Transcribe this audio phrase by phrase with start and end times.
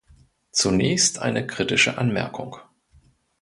[0.51, 2.57] Zunächst eine kritische Anmerkung.